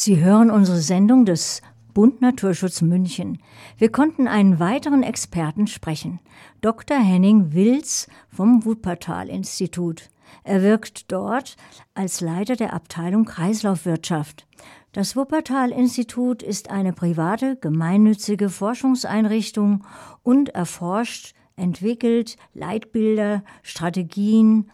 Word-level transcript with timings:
Sie 0.00 0.20
hören 0.20 0.52
unsere 0.52 0.78
Sendung 0.78 1.24
des 1.24 1.60
Bund 1.92 2.20
Naturschutz 2.20 2.82
München. 2.82 3.42
Wir 3.78 3.90
konnten 3.90 4.28
einen 4.28 4.60
weiteren 4.60 5.02
Experten 5.02 5.66
sprechen, 5.66 6.20
Dr. 6.60 6.96
Henning 6.96 7.52
Wilz 7.52 8.06
vom 8.28 8.64
Wuppertal-Institut. 8.64 10.08
Er 10.44 10.62
wirkt 10.62 11.10
dort 11.10 11.56
als 11.94 12.20
Leiter 12.20 12.54
der 12.54 12.74
Abteilung 12.74 13.24
Kreislaufwirtschaft. 13.24 14.46
Das 14.92 15.16
Wuppertal-Institut 15.16 16.44
ist 16.44 16.70
eine 16.70 16.92
private, 16.92 17.56
gemeinnützige 17.56 18.50
Forschungseinrichtung 18.50 19.84
und 20.22 20.50
erforscht, 20.50 21.34
entwickelt 21.56 22.36
Leitbilder, 22.54 23.42
Strategien 23.64 24.70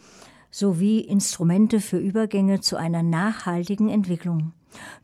sowie 0.50 1.00
Instrumente 1.00 1.80
für 1.80 1.96
Übergänge 1.96 2.61
zu 2.61 2.77
einer 2.77 3.02
nachhaltigen 3.02 3.88
Entwicklung. 3.88 4.52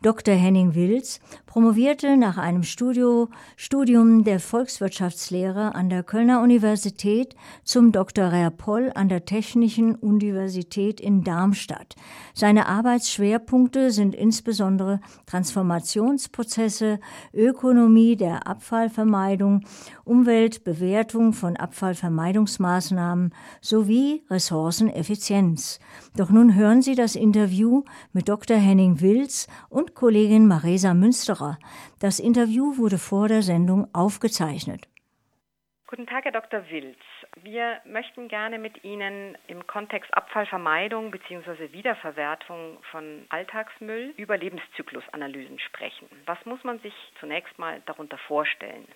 Dr. 0.02 0.37
Henning 0.37 0.73
Wilz 0.75 1.21
promovierte 1.50 2.17
nach 2.17 2.39
einem 2.39 2.63
Studio, 2.63 3.29
Studium 3.57 4.22
der 4.22 4.39
Volkswirtschaftslehre 4.39 5.75
an 5.75 5.91
der 5.91 6.04
Kölner 6.04 6.43
Universität 6.43 7.35
zum 7.64 7.91
Dr. 7.91 8.31
Poll 8.50 8.93
an 8.95 9.08
der 9.08 9.25
Technischen 9.25 9.96
Universität 9.96 11.00
in 11.00 11.25
Darmstadt. 11.25 11.96
Seine 12.35 12.67
Arbeitsschwerpunkte 12.67 13.91
sind 13.91 14.14
insbesondere 14.14 15.00
Transformationsprozesse, 15.27 17.00
Ökonomie 17.35 18.14
der 18.14 18.46
Abfallvermeidung, 18.46 19.64
Umweltbewertung 20.05 21.32
von 21.32 21.57
Abfallvermeidungsmaßnahmen 21.57 23.35
sowie 23.61 24.22
Ressourceneffizienz. 24.30 25.80
Doch 26.17 26.30
nun 26.30 26.55
hören 26.55 26.80
Sie 26.80 26.94
das 26.94 27.17
Interview 27.17 27.82
mit 28.13 28.29
Dr. 28.29 28.57
Henning 28.57 29.00
Wilz 29.00 29.49
und 29.69 29.96
Kollegin 29.96 30.46
Maresa 30.46 30.94
Münsterer. 31.40 31.58
Das 32.00 32.19
Interview 32.19 32.77
wurde 32.77 32.98
vor 32.98 33.28
der 33.28 33.42
Sendung 33.42 33.88
aufgezeichnet. 33.94 34.86
Guten 35.86 36.06
Tag, 36.06 36.24
Herr 36.24 36.33
Dr. 36.33 36.70
Wilz. 36.70 36.98
Wir 37.42 37.80
möchten 37.84 38.28
gerne 38.28 38.60
mit 38.60 38.84
Ihnen 38.84 39.36
im 39.48 39.66
Kontext 39.66 40.14
Abfallvermeidung 40.14 41.11
bzw. 41.11 41.72
Wiederverwertung 41.72 42.78
von 42.92 43.27
Alltagsmüll 43.28 44.14
über 44.16 44.36
Lebenszyklusanalysen 44.36 45.58
sprechen. 45.58 46.08
Was 46.27 46.38
muss 46.44 46.62
man 46.62 46.78
sich 46.78 46.94
zunächst 47.18 47.58
mal 47.58 47.83
darunter 47.86 48.18
vorstellen? 48.18 48.86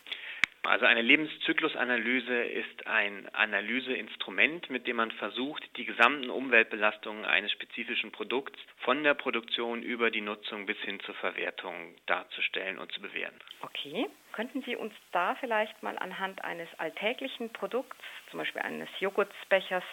Also 0.65 0.87
eine 0.87 1.03
Lebenszyklusanalyse 1.03 2.43
ist 2.43 2.87
ein 2.87 3.29
Analyseinstrument, 3.35 4.71
mit 4.71 4.87
dem 4.87 4.97
man 4.97 5.11
versucht, 5.13 5.63
die 5.77 5.85
gesamten 5.85 6.31
Umweltbelastungen 6.31 7.27
eines 7.27 7.53
spezifischen 7.53 8.13
Produkts 8.13 8.59
von 8.79 9.05
der 9.05 9.15
Produktion 9.15 9.83
über 9.83 10.11
die 10.11 10.23
Nutzung 10.23 10.65
bis 10.65 10.79
hin 10.79 11.01
zur 11.01 11.15
Verwertung 11.17 11.95
darzustellen 12.07 12.79
und 12.79 12.91
zu 12.93 13.03
bewerten. 13.03 13.39
Okay. 13.61 14.07
Könnten 14.33 14.63
Sie 14.63 14.75
uns 14.75 14.95
da 15.13 15.37
vielleicht 15.37 15.83
mal 15.83 15.97
anhand 15.99 16.43
eines 16.43 16.69
alltäglichen 16.79 17.53
Produkts, 17.53 17.97
zum 18.31 18.39
Beispiel 18.39 18.63
eines 18.63 18.89
Joghurtbechers, 18.99 19.85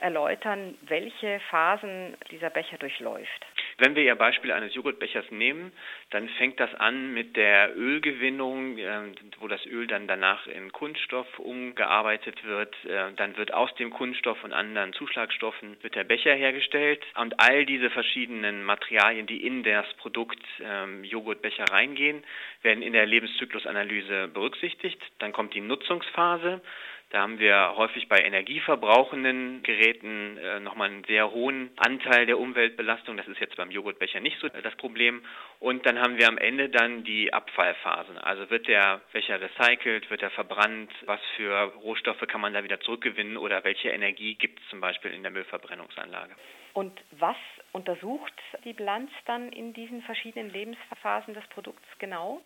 erläutern, 0.00 0.76
welche 0.82 1.40
Phasen 1.50 2.16
dieser 2.30 2.50
Becher 2.50 2.78
durchläuft? 2.78 3.46
Wenn 3.78 3.94
wir 3.94 4.04
Ihr 4.04 4.14
Beispiel 4.14 4.52
eines 4.52 4.74
Joghurtbechers 4.74 5.30
nehmen, 5.30 5.70
dann 6.10 6.30
fängt 6.30 6.58
das 6.60 6.74
an 6.76 7.12
mit 7.12 7.36
der 7.36 7.76
Ölgewinnung, 7.76 8.78
äh, 8.78 9.12
wo 9.38 9.48
das 9.48 9.66
Öl 9.66 9.86
dann 9.86 10.08
danach 10.08 10.46
in 10.46 10.72
Kunststoff 10.72 11.38
umgearbeitet 11.38 12.42
wird. 12.44 12.74
Äh, 12.86 13.12
dann 13.16 13.36
wird 13.36 13.52
aus 13.52 13.74
dem 13.74 13.90
Kunststoff 13.90 14.42
und 14.44 14.54
anderen 14.54 14.94
Zuschlagstoffen 14.94 15.76
wird 15.82 15.94
der 15.94 16.04
Becher 16.04 16.34
hergestellt. 16.34 17.04
Und 17.16 17.38
all 17.38 17.66
diese 17.66 17.90
verschiedenen 17.90 18.64
Materialien, 18.64 19.26
die 19.26 19.46
in 19.46 19.62
das 19.62 19.86
Produkt 19.98 20.40
ähm, 20.62 21.04
Joghurtbecher 21.04 21.64
reingehen, 21.70 22.24
werden 22.62 22.82
in 22.82 22.94
der 22.94 23.04
Lebenszyklusanalyse 23.04 24.28
berücksichtigt. 24.28 25.02
Dann 25.18 25.32
kommt 25.32 25.52
die 25.52 25.60
Nutzungsphase. 25.60 26.62
Da 27.10 27.20
haben 27.22 27.38
wir 27.38 27.74
häufig 27.76 28.08
bei 28.08 28.18
energieverbrauchenden 28.18 29.62
Geräten 29.62 30.38
äh, 30.38 30.58
nochmal 30.58 30.90
einen 30.90 31.04
sehr 31.04 31.30
hohen 31.30 31.70
Anteil 31.76 32.26
der 32.26 32.38
Umweltbelastung. 32.38 33.16
Das 33.16 33.28
ist 33.28 33.38
jetzt 33.38 33.56
beim 33.56 33.70
Joghurtbecher 33.70 34.18
nicht 34.18 34.40
so 34.40 34.48
das 34.48 34.74
Problem. 34.74 35.22
Und 35.60 35.86
dann 35.86 36.00
haben 36.00 36.18
wir 36.18 36.26
am 36.26 36.36
Ende 36.36 36.68
dann 36.68 37.04
die 37.04 37.32
Abfallphasen. 37.32 38.18
Also 38.18 38.50
wird 38.50 38.66
der 38.66 39.00
Becher 39.12 39.40
recycelt, 39.40 40.10
wird 40.10 40.22
er 40.22 40.30
verbrannt, 40.30 40.90
was 41.04 41.20
für 41.36 41.72
Rohstoffe 41.76 42.26
kann 42.26 42.40
man 42.40 42.54
da 42.54 42.64
wieder 42.64 42.80
zurückgewinnen 42.80 43.36
oder 43.36 43.62
welche 43.62 43.90
Energie 43.90 44.34
gibt 44.34 44.60
es 44.60 44.68
zum 44.68 44.80
Beispiel 44.80 45.12
in 45.12 45.22
der 45.22 45.30
Müllverbrennungsanlage. 45.30 46.34
Und 46.72 47.00
was 47.12 47.36
untersucht 47.72 48.34
die 48.64 48.72
Bilanz 48.72 49.10
dann 49.26 49.50
in 49.52 49.72
diesen 49.72 50.02
verschiedenen 50.02 50.50
Lebensphasen 50.50 51.34
des 51.34 51.46
Produkts 51.48 51.86
genau? 51.98 52.42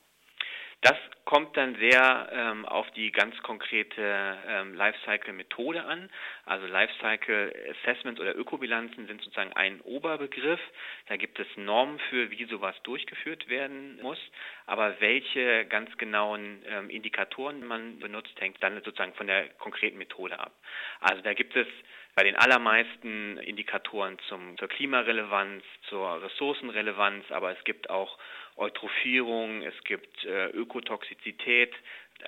Das 0.83 0.97
kommt 1.27 1.57
dann 1.59 1.77
sehr 1.77 2.29
ähm, 2.33 2.65
auf 2.65 2.91
die 2.93 3.13
ganz 3.13 3.37
konkrete 3.43 4.39
ähm, 4.49 4.75
Lifecycle-Methode 4.75 5.85
an. 5.85 6.11
Also 6.47 6.67
Lifecycle 6.67 7.55
Assessments 7.71 8.19
oder 8.19 8.35
Ökobilanzen 8.35 9.07
sind 9.07 9.23
sozusagen 9.23 9.53
ein 9.53 9.83
Oberbegriff. 9.83 10.61
Da 11.09 11.17
gibt 11.17 11.39
es 11.39 11.47
Normen 11.57 11.99
für, 12.09 12.31
wie 12.31 12.47
sowas 12.47 12.75
durchgeführt 12.83 13.49
werden 13.49 14.01
muss. 14.01 14.19
Aber 14.67 14.99
welche 15.01 15.67
ganz 15.67 15.95
genauen 15.99 16.63
ähm, 16.67 16.89
Indikatoren 16.89 17.65
man 17.67 17.99
benutzt, 17.99 18.41
hängt 18.41 18.63
dann 18.63 18.83
sozusagen 18.83 19.15
von 19.15 19.27
der 19.27 19.51
konkreten 19.59 19.99
Methode 19.99 20.41
ab. 20.41 20.53
Also 21.01 21.23
da 21.23 21.35
gibt 21.35 21.55
es 21.57 21.67
bei 22.15 22.25
den 22.25 22.37
allermeisten 22.37 23.39
Indikatoren 23.39 24.19
zum, 24.29 24.57
zur 24.59 24.69
Klimarelevanz, 24.69 25.63
zur 25.89 26.23
Ressourcenrelevanz, 26.23 27.31
aber 27.31 27.57
es 27.57 27.65
gibt 27.65 27.89
auch 27.89 28.19
Eutrophierung, 28.61 29.63
es 29.63 29.75
gibt 29.85 30.25
äh, 30.25 30.49
Ökotoxizität, 30.49 31.75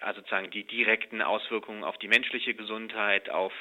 also 0.01 0.21
sozusagen 0.21 0.51
die 0.51 0.65
direkten 0.65 1.21
Auswirkungen 1.21 1.85
auf 1.85 1.99
die 1.99 2.09
menschliche 2.09 2.55
Gesundheit, 2.55 3.29
auf, 3.29 3.53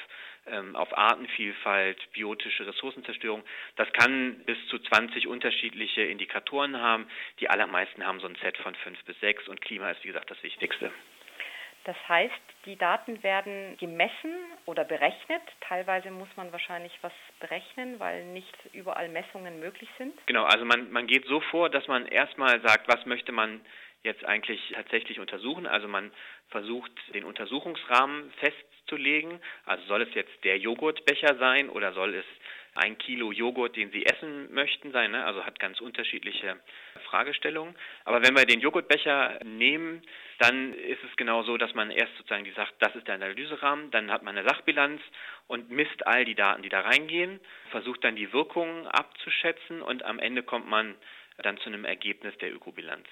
ähm, 0.46 0.74
auf 0.74 0.96
Artenvielfalt, 0.96 1.98
biotische 2.12 2.66
Ressourcenzerstörung. 2.66 3.44
Das 3.76 3.92
kann 3.92 4.40
bis 4.46 4.56
zu 4.68 4.78
20 4.78 5.26
unterschiedliche 5.26 6.02
Indikatoren 6.02 6.80
haben. 6.80 7.06
Die 7.40 7.50
allermeisten 7.50 8.06
haben 8.06 8.20
so 8.20 8.26
ein 8.26 8.36
Set 8.36 8.56
von 8.56 8.74
fünf 8.76 9.02
bis 9.04 9.18
sechs 9.20 9.46
und 9.48 9.60
Klima 9.60 9.90
ist, 9.90 10.02
wie 10.04 10.08
gesagt, 10.08 10.30
das 10.30 10.42
Wichtigste. 10.42 10.90
Das 11.84 11.96
heißt, 12.08 12.34
die 12.64 12.76
Daten 12.76 13.22
werden 13.22 13.76
gemessen 13.78 14.34
oder 14.66 14.84
berechnet. 14.84 15.42
Teilweise 15.60 16.10
muss 16.10 16.28
man 16.36 16.52
wahrscheinlich 16.52 16.96
was 17.02 17.12
berechnen, 17.40 17.98
weil 17.98 18.24
nicht 18.26 18.56
überall 18.72 19.08
Messungen 19.08 19.58
möglich 19.58 19.88
sind. 19.98 20.14
Genau, 20.26 20.44
also 20.44 20.64
man, 20.64 20.92
man 20.92 21.06
geht 21.06 21.26
so 21.26 21.40
vor, 21.40 21.70
dass 21.70 21.88
man 21.88 22.06
erstmal 22.06 22.60
sagt, 22.60 22.86
was 22.88 23.04
möchte 23.06 23.32
man 23.32 23.60
jetzt 24.04 24.24
eigentlich 24.24 24.72
tatsächlich 24.74 25.20
untersuchen. 25.20 25.66
Also 25.66 25.88
man 25.88 26.12
versucht, 26.48 26.92
den 27.14 27.24
Untersuchungsrahmen 27.24 28.32
festzulegen. 28.38 29.40
Also 29.64 29.84
soll 29.86 30.02
es 30.02 30.14
jetzt 30.14 30.44
der 30.44 30.58
Joghurtbecher 30.58 31.36
sein 31.38 31.68
oder 31.68 31.92
soll 31.92 32.14
es 32.14 32.26
ein 32.74 32.96
Kilo 32.96 33.32
Joghurt, 33.32 33.76
den 33.76 33.90
Sie 33.90 34.06
essen 34.06 34.52
möchten, 34.52 34.92
sein. 34.92 35.10
Ne? 35.10 35.24
Also 35.24 35.44
hat 35.44 35.60
ganz 35.60 35.80
unterschiedliche 35.80 36.56
Fragestellungen. 37.04 37.74
Aber 38.04 38.22
wenn 38.22 38.36
wir 38.36 38.46
den 38.46 38.60
Joghurtbecher 38.60 39.38
nehmen, 39.44 40.02
dann 40.38 40.72
ist 40.74 41.02
es 41.04 41.16
genau 41.16 41.42
so, 41.42 41.56
dass 41.56 41.74
man 41.74 41.90
erst 41.90 42.16
sozusagen 42.16 42.44
die 42.44 42.52
sagt, 42.52 42.74
das 42.80 42.94
ist 42.96 43.06
der 43.06 43.16
Analyserahmen, 43.16 43.90
dann 43.90 44.10
hat 44.10 44.22
man 44.22 44.36
eine 44.36 44.48
Sachbilanz 44.48 45.00
und 45.46 45.70
misst 45.70 46.06
all 46.06 46.24
die 46.24 46.34
Daten, 46.34 46.62
die 46.62 46.68
da 46.68 46.80
reingehen, 46.80 47.40
versucht 47.70 48.02
dann 48.04 48.16
die 48.16 48.32
Wirkungen 48.32 48.86
abzuschätzen 48.86 49.82
und 49.82 50.04
am 50.04 50.18
Ende 50.18 50.42
kommt 50.42 50.66
man 50.66 50.96
dann 51.38 51.58
zu 51.58 51.66
einem 51.66 51.84
Ergebnis 51.84 52.36
der 52.38 52.54
Ökobilanz. 52.54 53.06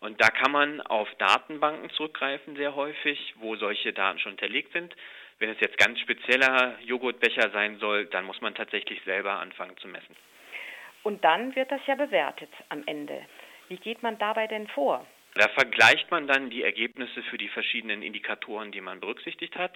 Und 0.00 0.20
da 0.20 0.28
kann 0.28 0.52
man 0.52 0.80
auf 0.80 1.08
Datenbanken 1.18 1.90
zurückgreifen 1.90 2.56
sehr 2.56 2.74
häufig, 2.74 3.34
wo 3.36 3.56
solche 3.56 3.92
Daten 3.92 4.18
schon 4.18 4.32
hinterlegt 4.32 4.72
sind. 4.72 4.94
Wenn 5.40 5.48
es 5.48 5.60
jetzt 5.60 5.78
ganz 5.78 5.98
spezieller 6.00 6.78
Joghurtbecher 6.84 7.50
sein 7.50 7.78
soll, 7.78 8.04
dann 8.06 8.26
muss 8.26 8.40
man 8.42 8.54
tatsächlich 8.54 9.02
selber 9.04 9.40
anfangen 9.40 9.76
zu 9.78 9.88
messen. 9.88 10.14
Und 11.02 11.24
dann 11.24 11.56
wird 11.56 11.72
das 11.72 11.80
ja 11.86 11.94
bewertet 11.94 12.50
am 12.68 12.82
Ende. 12.84 13.26
Wie 13.68 13.78
geht 13.78 14.02
man 14.02 14.18
dabei 14.18 14.46
denn 14.46 14.68
vor? 14.68 15.06
Da 15.34 15.48
vergleicht 15.48 16.10
man 16.10 16.26
dann 16.26 16.50
die 16.50 16.62
Ergebnisse 16.62 17.22
für 17.22 17.38
die 17.38 17.48
verschiedenen 17.48 18.02
Indikatoren, 18.02 18.70
die 18.70 18.82
man 18.82 19.00
berücksichtigt 19.00 19.56
hat 19.56 19.72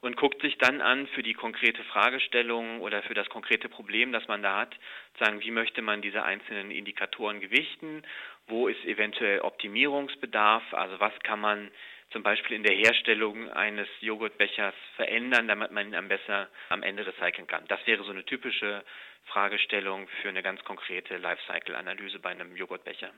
und 0.00 0.16
guckt 0.16 0.40
sich 0.40 0.56
dann 0.56 0.80
an 0.80 1.06
für 1.08 1.22
die 1.22 1.34
konkrete 1.34 1.82
Fragestellung 1.84 2.80
oder 2.80 3.02
für 3.02 3.14
das 3.14 3.28
konkrete 3.28 3.68
Problem, 3.68 4.12
das 4.12 4.26
man 4.28 4.42
da 4.42 4.60
hat, 4.60 4.74
sagen, 5.18 5.40
wie 5.42 5.50
möchte 5.50 5.82
man 5.82 6.00
diese 6.00 6.22
einzelnen 6.22 6.70
Indikatoren 6.70 7.40
gewichten, 7.40 8.02
wo 8.46 8.66
ist 8.68 8.82
eventuell 8.86 9.40
Optimierungsbedarf, 9.40 10.62
also 10.72 10.98
was 11.00 11.12
kann 11.22 11.40
man 11.40 11.70
zum 12.12 12.22
Beispiel 12.22 12.56
in 12.56 12.62
der 12.62 12.74
Herstellung 12.76 13.50
eines 13.50 13.88
Joghurtbechers 14.00 14.74
verändern, 14.96 15.48
damit 15.48 15.72
man 15.72 15.88
ihn 15.88 15.94
am 15.94 16.08
besser 16.08 16.48
am 16.68 16.82
Ende 16.82 17.06
recyceln 17.06 17.46
kann. 17.46 17.66
Das 17.68 17.84
wäre 17.86 18.04
so 18.04 18.10
eine 18.10 18.24
typische 18.24 18.84
Fragestellung 19.24 20.08
für 20.20 20.28
eine 20.28 20.42
ganz 20.42 20.62
konkrete 20.64 21.16
Lifecycle-Analyse 21.16 22.18
bei 22.18 22.30
einem 22.30 22.56
Joghurtbecher. 22.56 23.10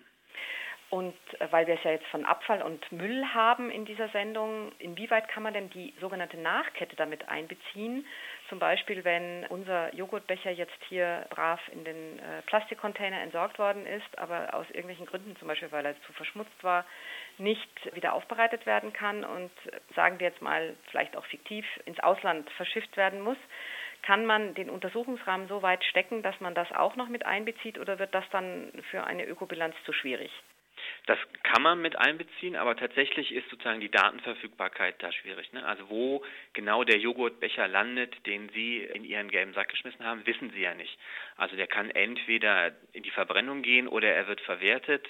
Und 0.94 1.16
äh, 1.40 1.48
weil 1.50 1.66
wir 1.66 1.74
es 1.74 1.82
ja 1.82 1.90
jetzt 1.90 2.06
von 2.06 2.24
Abfall 2.24 2.62
und 2.62 2.92
Müll 2.92 3.26
haben 3.34 3.68
in 3.68 3.84
dieser 3.84 4.08
Sendung, 4.10 4.70
inwieweit 4.78 5.26
kann 5.26 5.42
man 5.42 5.52
denn 5.52 5.68
die 5.70 5.92
sogenannte 6.00 6.36
Nachkette 6.36 6.94
damit 6.94 7.28
einbeziehen? 7.28 8.06
Zum 8.48 8.60
Beispiel, 8.60 9.02
wenn 9.02 9.44
unser 9.48 9.92
Joghurtbecher 9.92 10.52
jetzt 10.52 10.78
hier 10.88 11.26
brav 11.30 11.60
in 11.72 11.82
den 11.82 12.20
äh, 12.20 12.42
Plastikcontainer 12.46 13.20
entsorgt 13.22 13.58
worden 13.58 13.86
ist, 13.86 14.18
aber 14.18 14.54
aus 14.54 14.66
irgendwelchen 14.68 15.06
Gründen, 15.06 15.34
zum 15.34 15.48
Beispiel 15.48 15.72
weil 15.72 15.84
er 15.84 16.00
zu 16.02 16.12
verschmutzt 16.12 16.62
war, 16.62 16.84
nicht 17.38 17.92
wieder 17.96 18.12
aufbereitet 18.12 18.64
werden 18.64 18.92
kann 18.92 19.24
und 19.24 19.50
sagen 19.96 20.20
wir 20.20 20.28
jetzt 20.28 20.42
mal 20.42 20.76
vielleicht 20.92 21.16
auch 21.16 21.26
fiktiv 21.26 21.66
ins 21.86 21.98
Ausland 21.98 22.48
verschifft 22.50 22.96
werden 22.96 23.20
muss, 23.20 23.38
kann 24.02 24.26
man 24.26 24.54
den 24.54 24.70
Untersuchungsrahmen 24.70 25.48
so 25.48 25.60
weit 25.60 25.82
stecken, 25.86 26.22
dass 26.22 26.38
man 26.38 26.54
das 26.54 26.70
auch 26.70 26.94
noch 26.94 27.08
mit 27.08 27.26
einbezieht 27.26 27.80
oder 27.80 27.98
wird 27.98 28.14
das 28.14 28.24
dann 28.30 28.70
für 28.92 29.02
eine 29.02 29.24
Ökobilanz 29.24 29.74
zu 29.86 29.92
schwierig? 29.92 30.30
Das 31.06 31.18
kann 31.42 31.62
man 31.62 31.82
mit 31.82 31.96
einbeziehen, 31.96 32.56
aber 32.56 32.76
tatsächlich 32.76 33.30
ist 33.30 33.48
sozusagen 33.50 33.80
die 33.80 33.90
Datenverfügbarkeit 33.90 35.02
da 35.02 35.12
schwierig. 35.12 35.52
Ne? 35.52 35.64
Also 35.64 35.90
wo 35.90 36.24
genau 36.54 36.82
der 36.82 36.98
Joghurtbecher 36.98 37.68
landet, 37.68 38.14
den 38.26 38.48
Sie 38.50 38.78
in 38.78 39.04
Ihren 39.04 39.28
gelben 39.28 39.52
Sack 39.52 39.68
geschmissen 39.68 40.04
haben, 40.04 40.26
wissen 40.26 40.50
Sie 40.50 40.62
ja 40.62 40.74
nicht. 40.74 40.98
Also 41.36 41.56
der 41.56 41.66
kann 41.66 41.90
entweder 41.90 42.72
in 42.92 43.02
die 43.02 43.10
Verbrennung 43.10 43.60
gehen 43.60 43.86
oder 43.86 44.08
er 44.08 44.28
wird 44.28 44.40
verwertet 44.40 45.06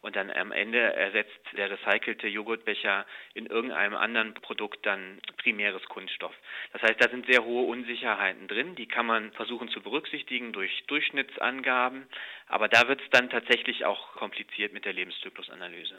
und 0.00 0.16
dann 0.16 0.30
am 0.30 0.52
Ende 0.52 0.78
ersetzt 0.78 1.38
der 1.56 1.70
recycelte 1.70 2.28
Joghurtbecher 2.28 3.06
in 3.34 3.46
irgendeinem 3.46 3.96
anderen 3.96 4.34
Produkt 4.34 4.84
dann 4.86 5.20
primäres 5.36 5.84
Kunststoff. 5.84 6.34
Das 6.72 6.82
heißt, 6.82 6.96
da 6.98 7.08
sind 7.08 7.26
sehr 7.26 7.44
hohe 7.44 7.66
Unsicherheiten 7.66 8.48
drin, 8.48 8.74
die 8.76 8.86
kann 8.86 9.06
man 9.06 9.32
versuchen 9.32 9.68
zu 9.68 9.80
berücksichtigen 9.80 10.52
durch 10.52 10.84
Durchschnittsangaben, 10.86 12.06
aber 12.46 12.68
da 12.68 12.88
wird 12.88 13.00
es 13.00 13.10
dann 13.10 13.30
tatsächlich 13.30 13.84
auch 13.84 14.14
kompliziert 14.14 14.72
mit 14.72 14.84
der 14.84 14.92
Lebenszyklusanalyse. 14.92 15.96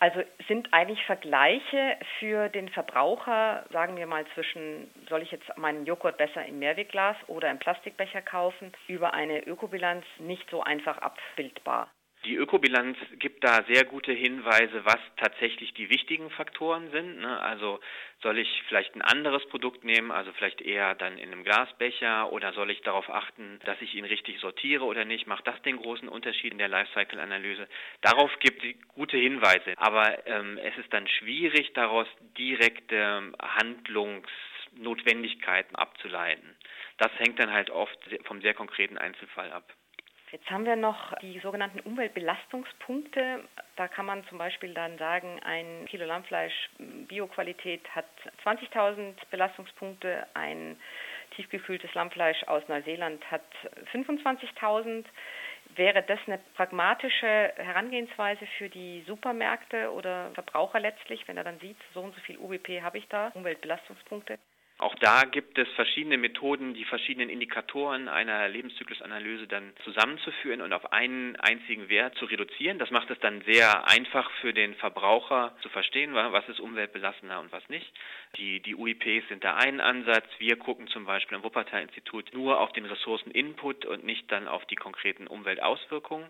Also 0.00 0.22
sind 0.46 0.72
eigentlich 0.72 1.04
Vergleiche 1.06 1.96
für 2.20 2.48
den 2.48 2.68
Verbraucher, 2.68 3.66
sagen 3.72 3.96
wir 3.96 4.06
mal 4.06 4.24
zwischen, 4.34 4.88
soll 5.08 5.22
ich 5.22 5.32
jetzt 5.32 5.56
meinen 5.56 5.86
Joghurt 5.86 6.16
besser 6.18 6.44
im 6.46 6.60
Mehrwegglas 6.60 7.16
oder 7.26 7.50
im 7.50 7.58
Plastikbecher 7.58 8.22
kaufen, 8.22 8.72
über 8.86 9.12
eine 9.12 9.44
Ökobilanz 9.44 10.04
nicht 10.18 10.48
so 10.50 10.62
einfach 10.62 10.98
abbildbar? 10.98 11.90
Die 12.24 12.34
Ökobilanz 12.34 12.98
gibt 13.20 13.44
da 13.44 13.62
sehr 13.68 13.84
gute 13.84 14.10
Hinweise, 14.12 14.84
was 14.84 14.98
tatsächlich 15.16 15.72
die 15.74 15.88
wichtigen 15.88 16.30
Faktoren 16.30 16.90
sind. 16.90 17.20
Ne? 17.20 17.40
Also 17.40 17.78
soll 18.22 18.38
ich 18.38 18.64
vielleicht 18.66 18.96
ein 18.96 19.02
anderes 19.02 19.46
Produkt 19.46 19.84
nehmen, 19.84 20.10
also 20.10 20.32
vielleicht 20.32 20.60
eher 20.60 20.96
dann 20.96 21.16
in 21.16 21.30
einem 21.30 21.44
Glasbecher 21.44 22.32
oder 22.32 22.52
soll 22.54 22.72
ich 22.72 22.82
darauf 22.82 23.08
achten, 23.08 23.60
dass 23.64 23.80
ich 23.80 23.94
ihn 23.94 24.04
richtig 24.04 24.40
sortiere 24.40 24.84
oder 24.84 25.04
nicht? 25.04 25.28
Macht 25.28 25.46
das 25.46 25.62
den 25.62 25.76
großen 25.76 26.08
Unterschied 26.08 26.50
in 26.50 26.58
der 26.58 26.66
Lifecycle-Analyse? 26.68 27.68
Darauf 28.00 28.36
gibt 28.40 28.64
es 28.64 28.74
gute 28.88 29.16
Hinweise, 29.16 29.74
aber 29.76 30.26
ähm, 30.26 30.58
es 30.58 30.76
ist 30.76 30.92
dann 30.92 31.06
schwierig, 31.06 31.72
daraus 31.74 32.08
direkte 32.36 33.32
Handlungsnotwendigkeiten 33.40 35.76
abzuleiten. 35.76 36.56
Das 36.96 37.12
hängt 37.18 37.38
dann 37.38 37.52
halt 37.52 37.70
oft 37.70 37.96
vom 38.24 38.40
sehr 38.40 38.54
konkreten 38.54 38.98
Einzelfall 38.98 39.52
ab. 39.52 39.72
Jetzt 40.30 40.50
haben 40.50 40.66
wir 40.66 40.76
noch 40.76 41.14
die 41.20 41.38
sogenannten 41.38 41.80
Umweltbelastungspunkte. 41.80 43.44
Da 43.76 43.88
kann 43.88 44.04
man 44.04 44.26
zum 44.26 44.36
Beispiel 44.36 44.74
dann 44.74 44.98
sagen, 44.98 45.40
ein 45.42 45.86
Kilo 45.86 46.04
Lammfleisch 46.04 46.68
Bioqualität 46.78 47.82
hat 47.94 48.04
20.000 48.44 49.14
Belastungspunkte, 49.30 50.26
ein 50.34 50.78
tiefgekühltes 51.30 51.94
Lammfleisch 51.94 52.44
aus 52.44 52.62
Neuseeland 52.68 53.24
hat 53.30 53.42
25.000. 53.92 55.04
Wäre 55.76 56.02
das 56.02 56.18
eine 56.26 56.38
pragmatische 56.56 57.52
Herangehensweise 57.56 58.46
für 58.58 58.68
die 58.68 59.04
Supermärkte 59.06 59.92
oder 59.92 60.30
Verbraucher 60.34 60.80
letztlich, 60.80 61.26
wenn 61.26 61.36
er 61.36 61.44
dann 61.44 61.60
sieht, 61.60 61.76
so 61.94 62.00
und 62.00 62.14
so 62.14 62.20
viel 62.22 62.38
UBP 62.38 62.82
habe 62.82 62.98
ich 62.98 63.08
da, 63.08 63.28
Umweltbelastungspunkte? 63.34 64.38
Auch 64.80 64.94
da 64.94 65.24
gibt 65.24 65.58
es 65.58 65.68
verschiedene 65.70 66.16
Methoden, 66.18 66.72
die 66.72 66.84
verschiedenen 66.84 67.30
Indikatoren 67.30 68.08
einer 68.08 68.48
Lebenszyklusanalyse 68.48 69.48
dann 69.48 69.72
zusammenzuführen 69.82 70.60
und 70.60 70.72
auf 70.72 70.92
einen 70.92 71.34
einzigen 71.34 71.88
Wert 71.88 72.14
zu 72.14 72.26
reduzieren. 72.26 72.78
Das 72.78 72.92
macht 72.92 73.10
es 73.10 73.18
dann 73.18 73.42
sehr 73.42 73.88
einfach 73.88 74.30
für 74.40 74.54
den 74.54 74.76
Verbraucher 74.76 75.56
zu 75.62 75.68
verstehen, 75.68 76.14
was 76.14 76.48
ist 76.48 76.60
umweltbelastender 76.60 77.40
und 77.40 77.50
was 77.50 77.68
nicht. 77.68 77.92
Die, 78.36 78.60
die 78.60 78.76
UIPs 78.76 79.26
sind 79.28 79.42
da 79.42 79.56
ein 79.56 79.80
Ansatz. 79.80 80.26
Wir 80.38 80.56
gucken 80.56 80.86
zum 80.86 81.06
Beispiel 81.06 81.38
am 81.38 81.42
Wuppertal-Institut 81.42 82.32
nur 82.32 82.60
auf 82.60 82.70
den 82.72 82.86
Ressourceninput 82.86 83.84
und 83.84 84.04
nicht 84.04 84.30
dann 84.30 84.46
auf 84.46 84.64
die 84.66 84.76
konkreten 84.76 85.26
Umweltauswirkungen. 85.26 86.28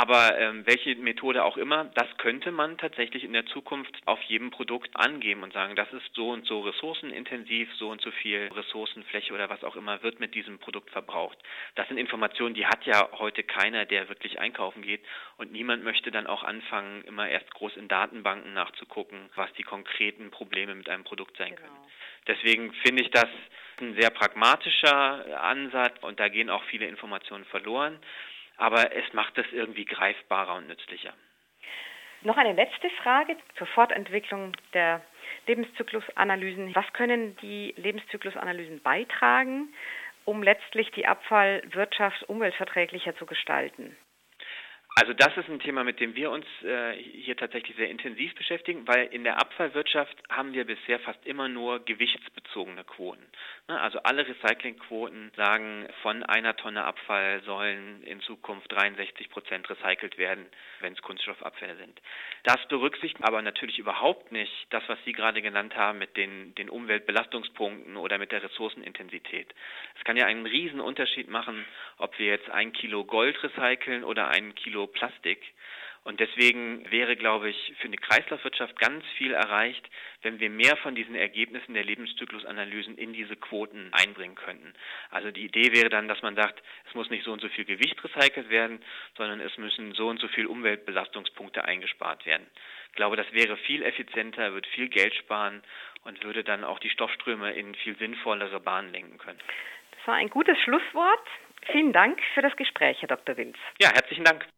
Aber 0.00 0.38
ähm, 0.38 0.64
welche 0.64 0.94
Methode 0.94 1.42
auch 1.42 1.56
immer, 1.56 1.86
das 1.96 2.06
könnte 2.18 2.52
man 2.52 2.78
tatsächlich 2.78 3.24
in 3.24 3.32
der 3.32 3.46
Zukunft 3.46 3.92
auf 4.04 4.22
jedem 4.22 4.52
Produkt 4.52 4.94
angeben 4.94 5.42
und 5.42 5.52
sagen, 5.52 5.74
das 5.74 5.92
ist 5.92 6.14
so 6.14 6.30
und 6.30 6.46
so 6.46 6.60
ressourcenintensiv, 6.60 7.68
so 7.74 7.88
und 7.88 8.00
so 8.00 8.12
viel 8.12 8.48
Ressourcenfläche 8.54 9.34
oder 9.34 9.50
was 9.50 9.64
auch 9.64 9.74
immer 9.74 10.00
wird 10.04 10.20
mit 10.20 10.36
diesem 10.36 10.60
Produkt 10.60 10.90
verbraucht. 10.90 11.36
Das 11.74 11.88
sind 11.88 11.98
Informationen, 11.98 12.54
die 12.54 12.64
hat 12.64 12.86
ja 12.86 13.08
heute 13.18 13.42
keiner, 13.42 13.86
der 13.86 14.08
wirklich 14.08 14.38
einkaufen 14.38 14.82
geht 14.82 15.00
und 15.36 15.50
niemand 15.50 15.82
möchte 15.82 16.12
dann 16.12 16.28
auch 16.28 16.44
anfangen, 16.44 17.02
immer 17.02 17.28
erst 17.28 17.52
groß 17.54 17.76
in 17.76 17.88
Datenbanken 17.88 18.54
nachzugucken, 18.54 19.18
was 19.34 19.52
die 19.54 19.64
konkreten 19.64 20.30
Probleme 20.30 20.76
mit 20.76 20.88
einem 20.88 21.02
Produkt 21.02 21.36
sein 21.38 21.56
genau. 21.56 21.62
können. 21.62 21.76
Deswegen 22.28 22.72
finde 22.86 23.02
ich 23.02 23.10
das 23.10 23.26
ein 23.80 23.96
sehr 23.98 24.10
pragmatischer 24.10 25.42
Ansatz 25.42 25.96
und 26.02 26.20
da 26.20 26.28
gehen 26.28 26.50
auch 26.50 26.62
viele 26.70 26.86
Informationen 26.86 27.44
verloren 27.46 27.98
aber 28.58 28.94
es 28.94 29.12
macht 29.12 29.38
es 29.38 29.46
irgendwie 29.52 29.84
greifbarer 29.84 30.56
und 30.56 30.68
nützlicher. 30.68 31.14
Noch 32.22 32.36
eine 32.36 32.52
letzte 32.52 32.90
Frage 33.02 33.36
zur 33.56 33.68
Fortentwicklung 33.68 34.52
der 34.74 35.00
Lebenszyklusanalysen. 35.46 36.74
Was 36.74 36.92
können 36.92 37.36
die 37.36 37.74
Lebenszyklusanalysen 37.76 38.82
beitragen, 38.82 39.72
um 40.24 40.42
letztlich 40.42 40.90
die 40.90 41.06
Abfallwirtschaft 41.06 42.28
umweltverträglicher 42.28 43.16
zu 43.16 43.24
gestalten? 43.24 43.96
Also 45.00 45.12
das 45.12 45.36
ist 45.36 45.48
ein 45.48 45.60
Thema, 45.60 45.84
mit 45.84 46.00
dem 46.00 46.16
wir 46.16 46.32
uns 46.32 46.44
äh, 46.64 46.94
hier 46.94 47.36
tatsächlich 47.36 47.76
sehr 47.76 47.88
intensiv 47.88 48.34
beschäftigen, 48.34 48.88
weil 48.88 49.06
in 49.06 49.22
der 49.22 49.40
Abfallwirtschaft 49.40 50.16
haben 50.28 50.54
wir 50.54 50.64
bisher 50.64 50.98
fast 50.98 51.24
immer 51.24 51.48
nur 51.48 51.84
gewichtsbezogene 51.84 52.82
Quoten. 52.82 53.24
Ne? 53.68 53.80
Also 53.80 54.00
alle 54.00 54.26
Recyclingquoten 54.26 55.30
sagen, 55.36 55.86
von 56.02 56.22
einer 56.22 56.56
Tonne 56.56 56.84
Abfall 56.84 57.42
sollen 57.42 58.02
in 58.02 58.20
Zukunft 58.22 58.72
63 58.72 59.30
Prozent 59.30 59.68
recycelt 59.68 60.18
werden, 60.18 60.46
wenn 60.80 60.94
es 60.94 61.02
Kunststoffabfälle 61.02 61.76
sind. 61.76 62.00
Das 62.44 62.56
berücksichtigt 62.68 63.22
aber 63.22 63.42
natürlich 63.42 63.78
überhaupt 63.78 64.32
nicht 64.32 64.52
das, 64.70 64.82
was 64.88 64.98
Sie 65.04 65.12
gerade 65.12 65.42
genannt 65.42 65.76
haben 65.76 65.98
mit 65.98 66.16
den, 66.16 66.54
den 66.54 66.70
Umweltbelastungspunkten 66.70 67.96
oder 67.96 68.18
mit 68.18 68.32
der 68.32 68.42
Ressourcenintensität. 68.42 69.54
Es 69.96 70.04
kann 70.04 70.16
ja 70.16 70.26
einen 70.26 70.46
riesen 70.46 70.80
Unterschied 70.80 71.28
machen, 71.28 71.64
ob 71.98 72.18
wir 72.18 72.26
jetzt 72.26 72.50
ein 72.50 72.72
Kilo 72.72 73.04
Gold 73.04 73.42
recyceln 73.42 74.04
oder 74.04 74.28
ein 74.28 74.54
Kilo 74.54 74.86
Plastik. 74.86 75.42
Und 76.08 76.20
deswegen 76.20 76.90
wäre, 76.90 77.16
glaube 77.16 77.50
ich, 77.50 77.74
für 77.80 77.86
eine 77.86 77.98
Kreislaufwirtschaft 77.98 78.78
ganz 78.78 79.04
viel 79.18 79.34
erreicht, 79.34 79.86
wenn 80.22 80.40
wir 80.40 80.48
mehr 80.48 80.74
von 80.78 80.94
diesen 80.94 81.14
Ergebnissen 81.14 81.74
der 81.74 81.84
Lebenszyklusanalysen 81.84 82.96
in 82.96 83.12
diese 83.12 83.36
Quoten 83.36 83.90
einbringen 83.92 84.34
könnten. 84.34 84.72
Also 85.10 85.30
die 85.30 85.44
Idee 85.44 85.70
wäre 85.74 85.90
dann, 85.90 86.08
dass 86.08 86.22
man 86.22 86.34
sagt, 86.34 86.62
es 86.88 86.94
muss 86.94 87.10
nicht 87.10 87.26
so 87.26 87.32
und 87.32 87.42
so 87.42 87.50
viel 87.50 87.66
Gewicht 87.66 88.02
recycelt 88.02 88.48
werden, 88.48 88.82
sondern 89.18 89.40
es 89.40 89.54
müssen 89.58 89.92
so 89.92 90.08
und 90.08 90.18
so 90.18 90.28
viel 90.28 90.46
Umweltbelastungspunkte 90.46 91.66
eingespart 91.66 92.24
werden. 92.24 92.46
Ich 92.88 92.96
glaube, 92.96 93.16
das 93.16 93.30
wäre 93.32 93.58
viel 93.58 93.82
effizienter, 93.82 94.54
würde 94.54 94.68
viel 94.70 94.88
Geld 94.88 95.14
sparen 95.14 95.62
und 96.04 96.24
würde 96.24 96.42
dann 96.42 96.64
auch 96.64 96.78
die 96.78 96.88
Stoffströme 96.88 97.52
in 97.52 97.74
viel 97.74 97.98
sinnvollere 97.98 98.60
Bahnen 98.60 98.92
lenken 98.92 99.18
können. 99.18 99.40
Das 99.98 100.06
war 100.06 100.14
ein 100.14 100.30
gutes 100.30 100.56
Schlusswort. 100.64 101.26
Vielen 101.70 101.92
Dank 101.92 102.18
für 102.32 102.40
das 102.40 102.56
Gespräch, 102.56 102.96
Herr 103.02 103.08
Dr. 103.08 103.36
Wilz. 103.36 103.58
Ja, 103.78 103.90
herzlichen 103.92 104.24
Dank. 104.24 104.48